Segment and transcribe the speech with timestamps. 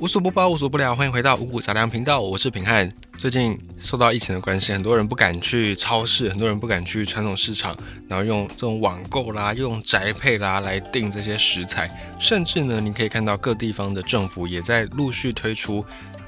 [0.00, 2.90] 无所不包，无所不聊，欢迎回到五谷杂粮频道，我是平汉。
[3.16, 7.76] 最近受到疫情的关系，很多人不敢去超市，很多人不敢去传统市场，
[8.08, 11.88] 然后用这种网购啦，用宅配啦来订这些食材，
[12.18, 15.84] 甚至呢，你可以看到各地方的政府也在陆续推出。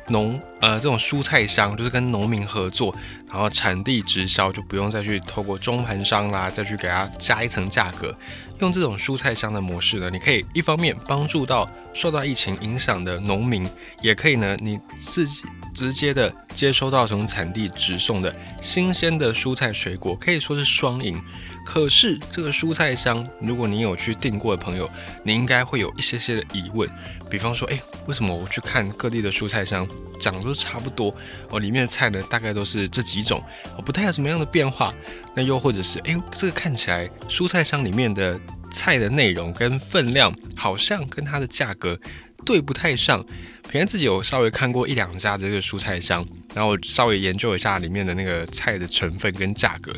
[0.08, 2.94] 农呃，这种蔬菜箱就是跟农民合作，
[3.28, 8.16] 然后产地直销，就不用再去透过中盘商啦，再去给他加一层价格。
[8.60, 13.68] 用这种蔬菜箱的模式呢，你可以一方面帮助到受到疫情影响的农民，
[14.00, 15.44] 也可以呢你自己
[15.74, 21.20] 直接的接收到从产地直送的新鲜的蔬菜水果，可以说是双赢。
[21.66, 24.88] 可是这个蔬菜箱，如果你有去订过的朋友，
[25.24, 26.88] 你应该会有一些些的疑问，
[27.28, 29.86] 比方说，哎，为什么我去看各地的蔬菜箱
[30.20, 31.12] 长得都差不多？
[31.50, 33.42] 哦，里面的菜呢，大概都是这几种，
[33.76, 34.94] 哦，不太有什么样的变化。
[35.34, 41.98] 那又或者是，哎，这个看起来蔬菜箱里面的菜的内容跟分量，好像跟它的价格
[42.44, 43.26] 对不太上。
[43.68, 49.92] 平安自己有稍微看过一两家这个蔬菜箱，然后稍微研究一下里面的那个菜的成分跟价格。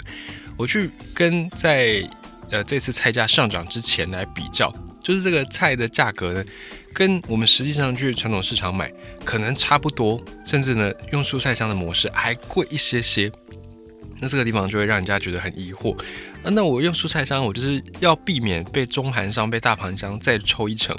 [0.59, 2.07] 我去跟在
[2.51, 6.45] 呃这次菜价上涨之前来比较，就是这个菜的价格呢，
[6.93, 8.93] 跟我们实际上去传统市场买
[9.25, 13.31] 可能差不多，甚至呢用蔬菜箱的模式还贵一些些。
[14.21, 15.97] 那这个地方就会让人家觉得很疑惑
[16.43, 16.51] 啊。
[16.51, 20.97] 那我用蔬菜箱，我就是要避免被中盘商、被大盘商再抽一成，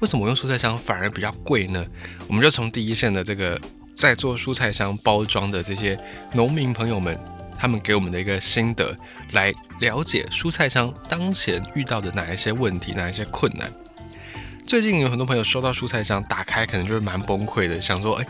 [0.00, 1.84] 为什么我用蔬菜箱反而比较贵呢？
[2.26, 3.60] 我们就从第一线的这个
[3.94, 5.98] 在做蔬菜箱包装的这些
[6.32, 7.18] 农民朋友们。
[7.62, 8.92] 他们给我们的一个心得，
[9.30, 13.72] 来了解蔬菜商当前遇到的哪一些问题，哪一些困难。
[14.66, 18.26] 最近有很多朋友收到蔬菜箱，打开可能就会蛮崩溃的，想说：哎，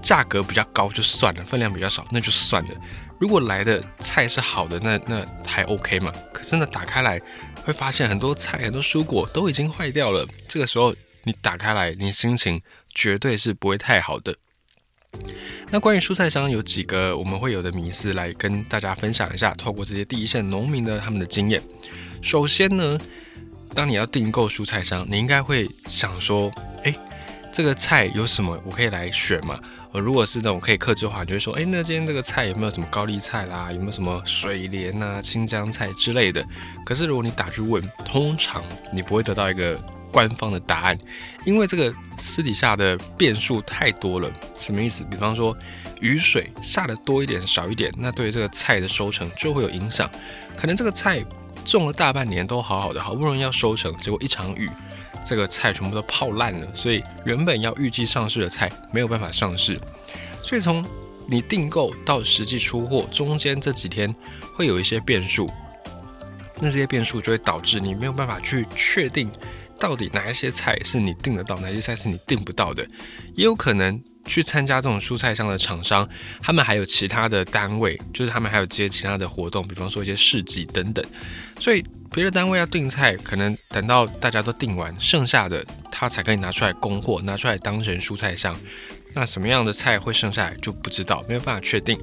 [0.00, 2.70] 价格比较高就算了，分量比较少那就算了。
[3.18, 6.12] 如果来的菜是好的，那那还 OK 嘛？
[6.32, 7.20] 可是呢，打开来
[7.64, 10.24] 会发现很多菜、很多蔬果都已经坏掉了。
[10.46, 12.62] 这个时候你打开来，你心情
[12.94, 14.36] 绝对是不会太好的。
[15.70, 21.62] 那关于蔬菜商有几个我们会有的迷思来跟大家分享一下，透过这些第一线农民的他们的经验。
[22.20, 22.98] 首先呢，
[23.74, 26.50] 当你要订购蔬菜商，你应该会想说，
[26.82, 26.94] 哎，
[27.52, 29.60] 这个菜有什么我可以来选嘛？
[29.92, 33.70] 呃，如果是那种可以克制化，就会说，哎，那今天这个菜有没有什么高丽菜啦？
[33.72, 36.44] 有没有什么水莲啊、青江菜之类的？
[36.84, 39.78] 可是如果你打去问，通常你不会得到一个。
[40.12, 40.98] 官方的答案，
[41.44, 44.30] 因为这个私底下的变数太多了。
[44.58, 45.04] 什么意思？
[45.04, 45.56] 比方说
[46.00, 50.10] 雨水下的多一点、少一点，那对这个菜的收成就会有影响。
[50.56, 51.24] 可能这个菜
[51.64, 54.68] 种了大半年都好好的，好不容易要收成，结果一场雨，
[55.26, 56.66] 这个菜全部都泡烂了。
[56.74, 59.80] 所以原本要预计上市的菜没有办法上市。
[60.42, 60.84] 所以从
[61.26, 64.14] 你订购到实际出货中间这几天
[64.56, 65.48] 会有一些变数，
[66.58, 69.30] 那这些变数就会导致你没有办法去确定。
[69.80, 72.86] 到底哪一些菜是你订得到，哪些菜是你订不到的？
[73.34, 76.06] 也有可能去参加这种蔬菜商的厂商，
[76.42, 81.04] 他们还有其他的单位，就是他们还有接其他的活动，比方说一些市集等等。
[81.58, 81.82] 所以
[82.12, 88.58] 别的单位要订菜，可能等到大家都订完，剩下的他才可以拿出来供货，拿出来当成蔬菜商。
[89.14, 91.98] 那什么样的菜会剩下来就不知道，没有办法确定。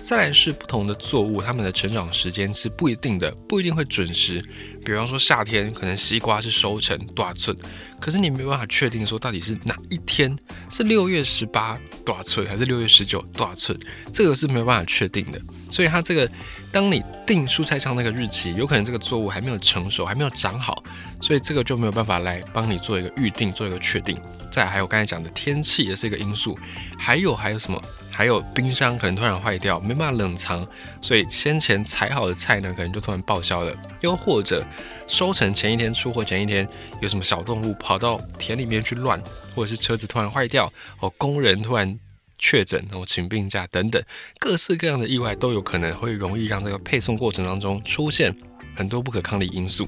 [0.00, 4.42] 再来是不同的作物，它们的成长时间是不一定的，不一定会准时。
[4.84, 7.54] 比方说夏天，可能西瓜是收成多少寸，
[8.00, 10.34] 可是你没办法确定说到底是哪一天，
[10.70, 13.78] 是六月十八多少寸还是六月十九多少寸，
[14.12, 15.40] 这个是没有办法确定的。
[15.70, 16.28] 所以它这个，
[16.72, 20.82] 当你定蔬菜上那个日期，有可能这个作物还没有成熟，还没有长好，
[21.20, 24.20] 所以这个就没有办法来帮你做一个预定，做一个确定。
[24.50, 26.58] 再还有刚才讲的天气也是一个因素，
[26.98, 27.80] 还有还有什么？
[28.10, 30.66] 还有冰箱可能突然坏掉，没办法冷藏，
[31.00, 33.72] 所以先前采好的菜呢，可能就突然报销了。
[34.00, 34.66] 又或者
[35.06, 36.68] 收成前一天出货前一天，
[37.00, 39.22] 有什么小动物跑到田里面去乱，
[39.54, 41.98] 或者是车子突然坏掉，哦，工人突然。
[42.40, 44.02] 确诊，然后请病假等等，
[44.40, 48.34] 各式各样的意外都有可能会容易让这个配送过程当中出现
[48.74, 49.86] 很多不可抗力因素。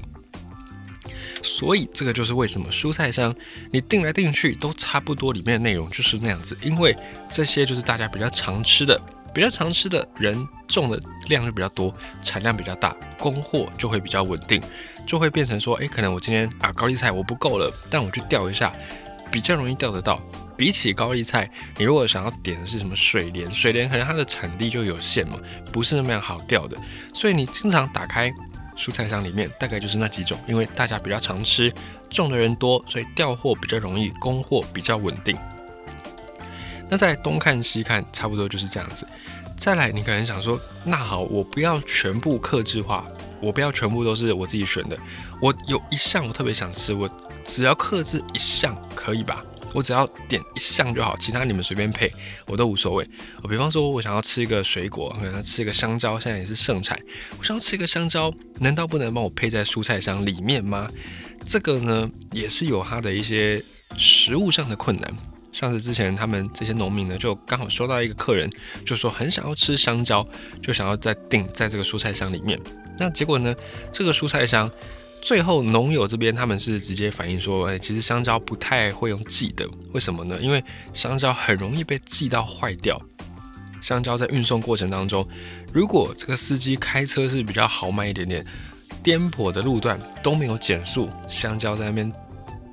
[1.41, 3.35] 所以这个就是为什么蔬菜商
[3.69, 6.95] 你订来订去都差不多，里面的内容就是那样子，因为
[7.29, 8.97] 这些就是大家比较常吃的，
[9.33, 14.61] 比较常吃的人种的量就比较多，产量比较大，供货就会比较稳定，
[15.05, 18.71] 就会变成说，诶，可能我今天啊高丽菜我不够了，但我去钓一下，
[19.29, 20.21] 比较容易钓得到。
[20.57, 25.39] 比起高丽菜，你如果想要点的是什么水莲，水莲可能它的产地就有限嘛，
[25.71, 26.77] 不是那么样好钓的，
[27.13, 28.31] 所以你经常打开
[28.75, 31.73] 蔬菜箱里面，大概就是那几种，因为大家比较常吃，
[32.09, 35.37] 种的人多，所以调货比较容易，供货比较稳定。
[36.89, 39.07] 那在东看西看，差不多就是这样子。
[39.55, 43.05] 再来，你可能想说，那好，我不要全部克制化，
[43.39, 44.97] 我不要全部都是我自己选的，
[45.41, 47.09] 我有一项我特别想吃，我
[47.43, 49.43] 只要克制一项可以吧？
[49.73, 52.11] 我只要点一项就好，其他你们随便配，
[52.45, 53.09] 我都无所谓。
[53.41, 56.99] 我比方说，我想要吃一个水果，可能吃一个香蕉，现在也是盛产。
[57.37, 60.89] 我想要吃一个香蕉，难道不能帮我配在蔬菜箱里面吗？
[61.45, 63.61] 这个呢，也是有它的一些
[63.97, 65.13] 食物上的困难。
[65.51, 68.49] 像是之前他们这些农民呢，就刚好收到一个客人，
[68.83, 70.27] 就说很想要吃香蕉，
[70.61, 72.59] 就想要在订在这个蔬菜箱里面。
[72.97, 73.53] 那结果呢，
[73.91, 74.69] 这个蔬菜箱
[75.23, 80.37] 最后农友这边他们是直接反映说，哎，其实香蕉不太会用寄的，为什么呢？
[80.41, 80.61] 因为
[80.93, 83.01] 香蕉很容易被寄到坏掉。
[83.79, 85.25] 香蕉在运送过程当中，
[85.71, 88.45] 如果这个司机开车是比较豪迈一点点，
[89.01, 92.11] 颠簸的路段都没有减速，香蕉在那边。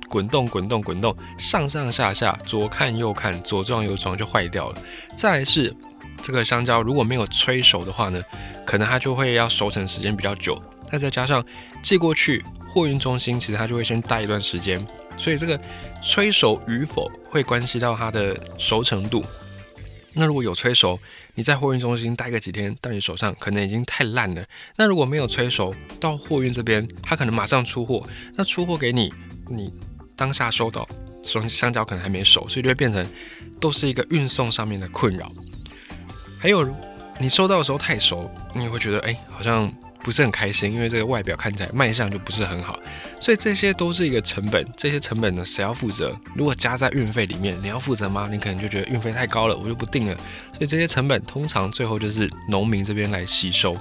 [0.09, 4.81] 滚动，滚动，滚动，上上下下，左看右看，左撞右撞就坏掉了。
[5.15, 5.73] 再来是
[6.21, 8.21] 这个香蕉如果没有催熟的话呢，
[8.65, 10.61] 可能它就会要熟成时间比较久。
[10.91, 11.43] 那再加上
[11.81, 14.85] 寄过去货运中心，其实它就会先待一段时间，
[15.17, 15.59] 所以这个
[16.03, 19.23] 催熟与否会关系到它的熟成度。
[20.13, 20.99] 那如果有催熟，
[21.35, 24.45] 你在货运中心待个几天，到你手上可能已经太烂了。
[24.75, 28.05] 那如果没有催熟，到货运这边，它可能马上出货，
[28.35, 29.13] 那出货给你，
[29.49, 29.73] 你。
[30.13, 30.87] 当下收到
[31.23, 33.03] 香香蕉可能还没熟，所以就会变成
[33.59, 35.31] 都是一个运送上面的困扰。
[36.37, 36.69] 还有
[37.19, 39.73] 你收到的时候太熟，你也会觉得哎好像
[40.03, 42.79] 不是很开心，因为这个外表看起来卖相就不是很好。
[43.19, 46.15] 所以这些都是一个成本，这些成本呢谁要负责？
[46.35, 48.27] 如果加在运费里面，你要负责吗？
[48.31, 50.15] 你可能就觉得运费太高了，我就不定了。
[50.53, 53.75] 所以这些成本通常最后就是农民这边来吸收。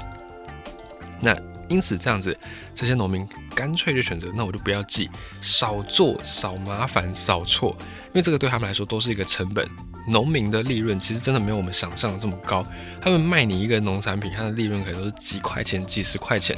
[1.21, 1.37] 那
[1.69, 2.37] 因此这样子，
[2.75, 3.27] 这些农民。
[3.53, 5.11] 干脆就选择，那我就不要寄，
[5.43, 7.77] 少做少麻烦少错，
[8.07, 9.69] 因为这个对他们来说都是一个成本。
[10.07, 12.67] 农民的利润其实真的没有我们想象的这么高，
[13.01, 16.57] 他们卖你一个农产品，它的利润可能都是几块钱、几十块钱，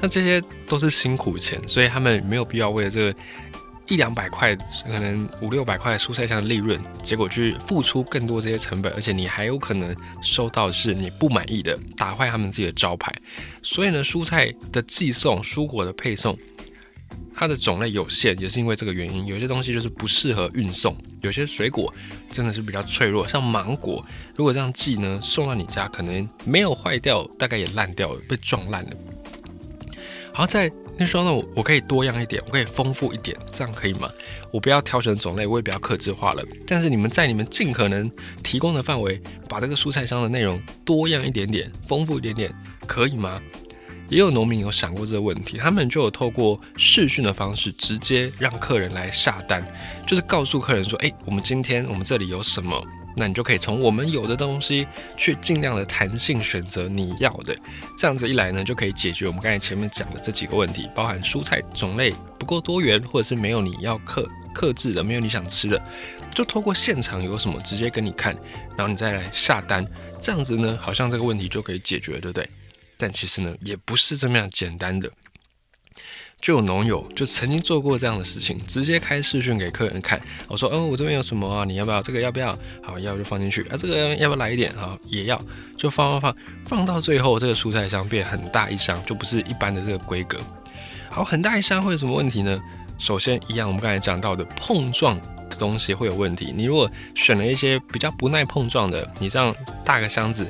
[0.00, 3.14] 那这些都是辛苦钱，所以他们没有必要为了这个。
[3.90, 13.10] 一两百块，可能五六百块蔬菜箱的利润，结果去付出更多这些成本，而且你还有可能收到是你不满意的，打坏他们自己的招牌。
[13.62, 16.36] 所以呢，蔬菜的寄送、蔬果的配送，
[17.38, 19.24] 它的种类有限，也是因为这个原因。
[19.24, 21.94] 有些东西就是不适合运送，有些水果
[22.32, 24.04] 真的是比较脆弱，像芒果，
[24.34, 28.90] 如果这样寄呢，送到你家可能没有坏掉，大概也烂掉了，被撞烂了。
[30.32, 30.68] 好在。
[31.00, 34.10] 那时候呢，我我可以多样一点，我可以丰富一点，这样可以吗？
[34.50, 36.42] 我不要挑选种类，我也不要克制化了。
[36.66, 38.10] 但是你们在你们尽可能
[38.42, 42.52] 提供的范围，把这个蔬菜箱的内容多样一点点，丰富一点点，
[42.84, 43.40] 可以吗？
[44.08, 49.64] 也有农民有想过这个问题，他们就有透过视讯的方式，直接让客人来下单，
[50.06, 52.82] 就是告诉客人说，哎，我们今天我们这里有什么。
[53.20, 57.52] 那你就可以从我们有的东西去尽量的弹性选择你要的，
[57.96, 64.24] 这样子一来呢，就可以解决我们刚才前面讲的这几个问题，包含蔬菜种类不够多元，或者是没有你要克
[64.54, 65.82] 克制的，没有你想吃的，
[66.32, 68.32] 就透过现场有什么直接跟你看，
[68.76, 69.84] 然后你再来下单，
[70.20, 72.48] 这样子呢，好像这个问题就可以解决，对不对？
[72.98, 75.10] 但其实呢，也不是这么样简单的。
[76.40, 80.20] 就有农友就曾经做过这样的事情，直接开视讯给客人看。
[80.46, 81.64] 我说：“哦，我这边有什么啊？
[81.64, 82.00] 你要不要？
[82.00, 82.56] 这个要不要？
[82.80, 83.62] 好，要就放进去。
[83.64, 84.72] 啊，这个要不要来一点？
[84.76, 85.40] 好，也要，
[85.76, 90.38] 就放放放，放到最后，这个蔬菜箱变很大一箱，就不是一般的这个规格。
[91.10, 92.60] 好，很大一箱会有什么问题呢？
[93.00, 95.18] 首先，一样我们刚才讲到的碰撞
[95.50, 96.52] 的东西会有问题。
[96.54, 99.52] 你如果选了一些比较不耐碰撞的，你这样
[99.84, 100.48] 大个箱子。”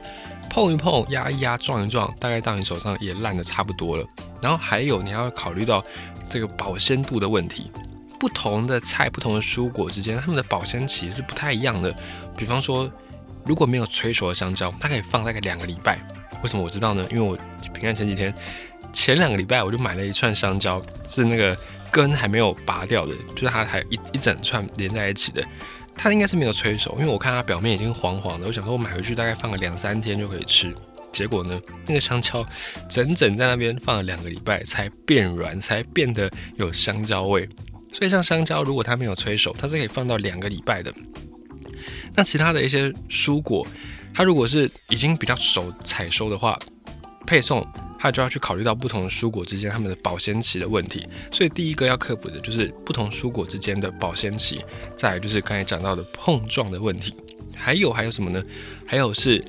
[0.51, 4.07] 碰一碰，压一压，撞一撞，大概到你手上也烂的差不多了。
[4.41, 5.85] 然后还有，你要考虑到
[6.29, 7.71] 这个保鲜度的问题。
[8.19, 11.95] 不同的菜、不同的蔬果之间，它们的保鲜期是不太一样的。
[12.37, 12.91] 比方说，
[13.45, 16.01] 如果没有催熟的香蕉，它可以放大概两个礼拜。
[16.43, 17.07] 为什么我知道呢？
[17.11, 17.39] 因为我
[17.73, 18.35] 平安前几天
[18.93, 21.57] 前两个礼拜我就买了一串香蕉，是那个
[21.93, 25.45] 根还没有拔掉的，就是它还一一整串连在一起的。
[25.99, 28.47] 它应该是没有催熟，因为我看它表面已经黄黄的。
[28.47, 30.73] 我想说，我买回去大概放个两三天就可以吃。
[31.13, 32.47] 结果呢，那个香蕉
[32.89, 37.49] 整整在那边放了两个礼拜才变软，才变得有香蕉味。
[37.93, 40.95] 所以像香蕉，如果它没有催熟，它是可以放到两个礼拜的。
[42.15, 43.67] 那其他的一些蔬果，
[44.15, 46.59] 它如果是已经比较熟采收的话，
[47.27, 47.67] 配送。
[47.99, 54.61] 它就要去考虑到不同的蔬果之间它们的保鲜期的问题，所以第一个要克服的就是不同蔬果之间的保鲜期，
[54.97, 57.13] 再来就是刚才讲到的碰撞的问题，
[57.57, 58.43] 还有还有什么呢？
[58.87, 59.45] 还有是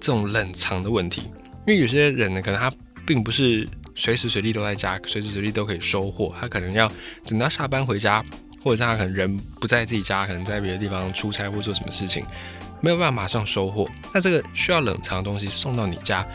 [0.00, 1.22] 这种冷藏的问题，
[1.66, 2.72] 因为有些人呢，可能他
[3.06, 6.90] 并不是随时随地都在家，随时随地都可以收货，他可能要
[7.26, 8.24] 等到下班回家，
[8.62, 12.24] 或者是他可能人不在自己家，可能在别的地方出差或做什么事情，
[12.80, 16.26] 没有办法马上收货，那这个需要冷藏的东西送到你家。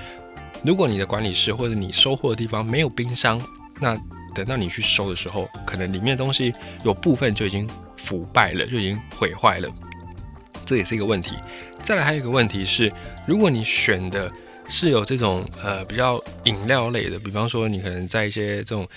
[0.63, 3.41] 如果你的管理室或者你收货的地方没有冰箱，
[3.79, 3.97] 那
[4.35, 9.69] 等到你去收的时候，可能里面的东西有部分就已经腐败了，就已经毁坏了，
[10.65, 11.35] 这也是一个问题。
[11.81, 12.91] 再来还有一个问题是，
[13.25, 14.31] 如果你选的
[14.67, 18.87] 是有这种呃比较饮料类的，比方说你可能在一些这种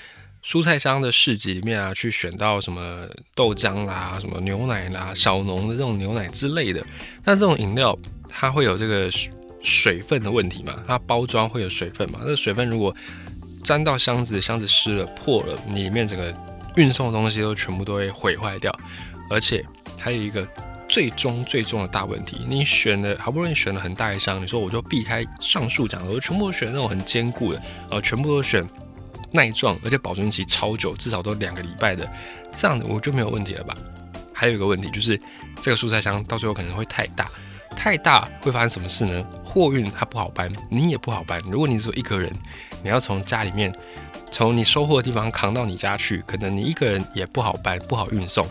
[0.45, 6.85] 蔬菜商的市集里面啊，去选到什么豆浆啦、什么牛奶啦、小农的这种牛奶之类的，
[7.25, 7.97] 那这种饮料
[8.29, 9.09] 它会有这个
[9.63, 10.83] 水分的问题嘛？
[10.87, 12.21] 它包装会有水分嘛？
[12.25, 12.95] 那水分如果
[13.63, 16.35] 沾到箱子，箱子湿了破了，你里面整个
[16.77, 18.73] 运送的东西都全部都会毁坏掉。
[19.31, 19.65] 而且
[19.97, 20.47] 还有一个
[20.89, 28.69] 最终最终的大问题，你选了好不容易选了很大一箱，你说我就避开上述讲的，我全部都选那种很坚固的，呃，全部都选
[29.31, 32.07] 耐撞，而且保存期超久，至少都两个礼拜的，
[32.53, 33.75] 这样的我就没有问题了吧？
[34.35, 35.19] 还有一个问题就是，
[35.61, 37.31] 这个蔬菜箱到最后可能会太大。
[37.77, 39.25] 太大会发生什么事呢？
[39.45, 41.41] 货运它不好搬，你也不好搬。
[41.51, 42.33] 如果你只有一个人，
[42.83, 43.75] 你要从家里面
[44.31, 48.49] 从你收货的地方扛到你家去，可能你一个人也不好搬，不好运送。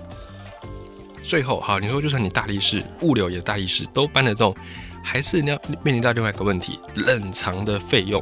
[1.24, 4.56] 最后，好，你说就算你大力士物流也大力士都搬得动，
[5.02, 8.22] 还是你要面临到另外一个问题：冷藏的费用。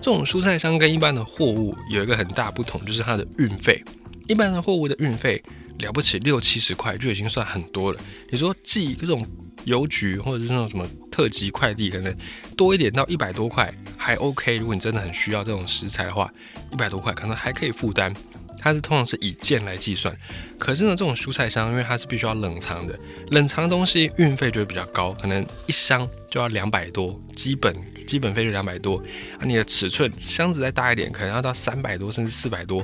[0.00, 3.84] 这种蔬菜箱跟一般的货物有一个很大不同，就是它的运费。
[4.26, 5.42] 一般的货物的运费
[5.80, 8.00] 了不起六七十块就已经算很多了。
[8.30, 9.26] 你说寄这种。
[9.64, 12.14] 邮局或者是那种什么特级快递，可能
[12.56, 14.56] 多一点到一百多块还 OK。
[14.56, 16.32] 如果你真的很需要这种食材的话，
[16.72, 18.14] 一百多块可能还可以负担。
[18.62, 20.14] 它是通常是以件来计算。
[20.58, 22.98] 可是呢，这种蔬菜箱因为它是必须要冷藏的，
[23.30, 27.74] 冷藏的东西运费就会比较高，可能一箱就要两百多，基本
[28.06, 28.98] 基本费就两百多。
[29.38, 32.82] 啊，你的尺寸箱子再大一点，可能要到三百多甚至四百多，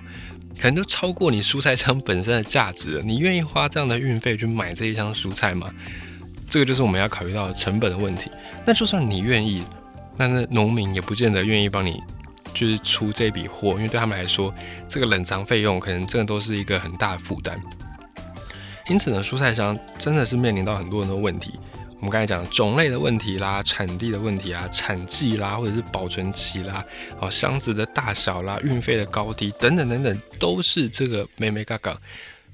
[0.59, 3.03] 可能都超过你蔬菜箱本身的价值了。
[3.03, 5.71] 你愿意花这样的运费去买这一箱蔬菜吗？
[6.49, 8.31] 这个就是我们要考虑到成本的问题。
[8.65, 9.63] 那就算你愿意，
[10.17, 12.03] 那那农民也不见得愿意帮你，
[12.55, 14.55] 就是出这笔货，因为对他们来说，
[14.89, 17.61] 这个冷藏费用可能真的都是一个很大的负担。
[18.89, 21.59] 因此呢，蔬菜商真的是面临到很多很多问题。
[21.99, 26.85] 我们刚才讲种类的问题啦，产地的问题啊，产季啦，或者是保存期啦，
[27.19, 31.97] 哦，箱子的大小啦，运费的高低等等等等，都是这个美美嘎嘎。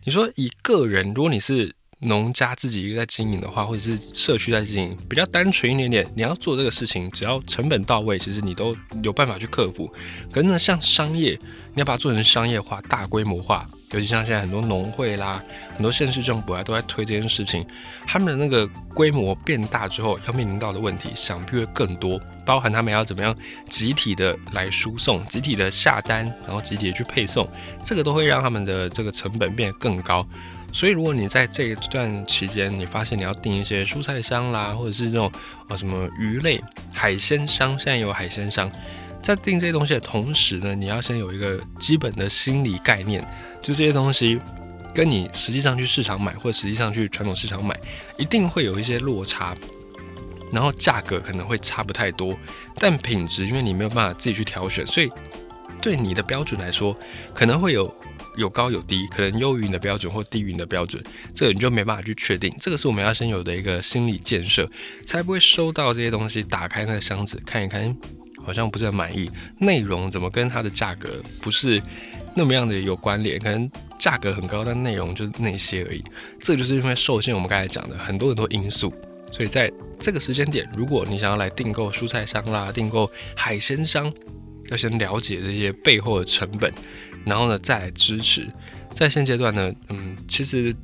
[0.05, 6.07] 你说以个人，如果你是农家自己一个在经营的话，或者是社区在经营，比较单纯一点点。
[6.15, 9.93] 你要做这个事情，只要成本到位，其实你都有办法去克服。
[10.33, 11.39] 可是呢，像商业，
[11.75, 15.43] 你要把它做成商业化、大规模化，尤其像现在很多农会啦、
[15.75, 17.65] 很多县市政府啊，都在推这件事情。
[18.05, 23.33] 他们的那个规模变大之后，要面临到的问题，想必会更多，包含他们要怎么样
[23.69, 27.49] 集体的来输送、集体的下单，然后集体的去配送，
[27.85, 30.27] 这个都会让他们的这个成本变得更高。
[30.73, 35.31] 所以，如果你在这一段期间，你发现你要订一些蔬菜箱啦，或者是这种
[35.69, 36.61] 啊什么鱼类、
[36.95, 38.73] 海鲜箱，现在有海鲜箱，
[39.23, 43.23] 在订这些东西的同时呢，你要先有一个基本的心理概念，
[43.61, 44.41] 就这些东西
[44.95, 47.79] 跟你实际上去市场买，或者实际上去传统市场买，
[48.17, 49.55] 一定会有一些落差，
[50.51, 52.35] 然后价格可能会差不太多，
[52.77, 55.11] 但品质因为你没有办法自己去挑选，所以
[55.83, 56.97] 对你的标准来说，
[57.35, 57.95] 可能会有。
[58.37, 61.03] 有高有低，可能优于你的标准或低于你的标准，
[61.35, 62.55] 这个你就没办法去确定。
[62.61, 64.69] 这个是我们要先有的一个心理建设，
[65.05, 67.97] 才不会收到这些东西，打开那个箱子看一看，
[68.45, 71.83] 好像不是很满意，内容怎么跟它的价格不是
[72.35, 73.39] 那么样的有关联？
[73.39, 76.03] 可能价格很高，但内容就是那些而已。
[76.41, 78.93] 这就是因为受限我们刚才讲的很多很多因素，
[79.31, 79.71] 所以在
[80.01, 84.13] 这个时间点，如果你想要来订购蔬菜商啦，订购海鲜商，
[84.71, 86.73] 要先了解这些背后的成本。
[87.25, 88.49] 然后呢，再来支持，
[88.95, 90.75] 在现阶段呢，嗯，其实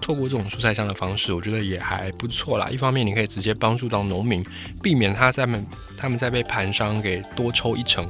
[0.00, 2.68] 透过这种蔬菜箱的方式，我觉得也还不错啦。
[2.70, 4.44] 一方面，你可以直接帮助到农民，
[4.82, 8.08] 避免他在们他们在被盘商给多抽一层，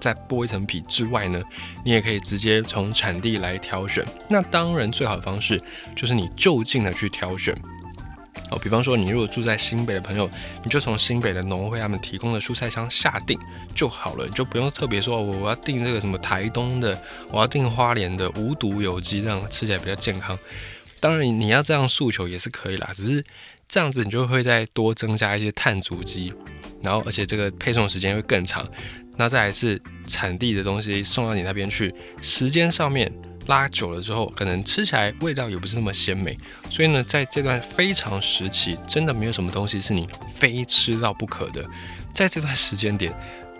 [0.00, 1.40] 再剥一层皮之外呢，
[1.84, 4.04] 你也可以直接从产地来挑选。
[4.28, 5.62] 那当然，最好的方式
[5.94, 7.56] 就是你就近的去挑选。
[8.50, 10.30] 哦，比方说你如果住在新北的朋友，
[10.64, 13.38] 你就从新北的农会他们提供的蔬菜箱下定
[13.74, 17.00] 就好了，你就不用特别说我要订这个什么台东的，
[17.30, 20.38] 我要订花莲的无毒有机，这样吃起来比较健康。
[21.00, 23.24] 当然你要这样诉求也是可以啦，只是
[23.66, 26.32] 这样子你就会再多增加一些碳足迹，
[26.82, 28.66] 然后而且这个配送时间会更长。
[29.16, 33.12] 那再来是产地的东西送到你那边去，时间上面。
[33.48, 36.38] 拉久了之后，可能吃起来味道也不是那么鲜美，
[36.70, 41.64] 所以呢，在这段非常时期，真的没有什么东西是你非吃到不可的。
[42.14, 43.12] 在这段时间点，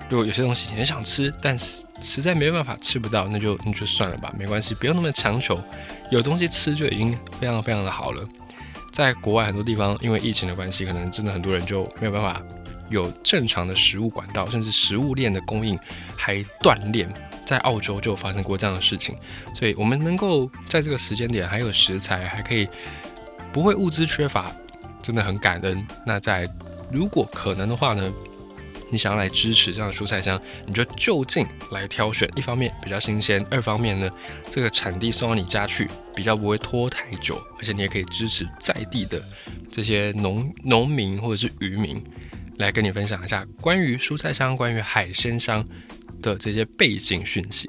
[0.09, 5.59] 如果有些东西你很想吃，但是实在没办法吃不到，那就那就算了吧，没关系，不用那么强求。
[6.11, 8.27] 有东西吃就已经非常非常的好了。
[8.93, 12.43] 在国外很多地方，因为疫情的关系，可能真的很多人就没有办法
[12.91, 15.79] 有正常的食物管道，甚至食物链的供应
[16.17, 17.09] 还断裂。
[17.49, 19.17] 在澳洲就发生过这样的事情，
[19.55, 22.69] 所以我们能够在这个时间点还有食材，还可以
[23.51, 24.55] 不会物资缺乏，
[25.03, 25.83] 真的很感恩。
[26.05, 26.47] 那在
[26.93, 28.13] 如果可能的话呢，
[28.91, 34.11] 你想要来支持这样的蔬菜箱，你就就近来挑选，一方面比较新鲜，二方面呢，
[34.51, 39.19] 这个产地送到你家去比较不会拖太久，而且你也可以支持在地的
[39.73, 41.99] 这些农农民或者是渔民。
[42.59, 45.65] 来跟你分享一下关于蔬菜商、关于海鲜商
[46.21, 47.69] 的这些背景讯息。